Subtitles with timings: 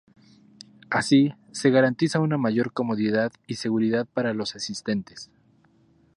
[0.89, 5.29] Así, se garantiza una mayor comodidad y seguridad para los asistentes.